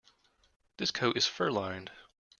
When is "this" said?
0.77-0.89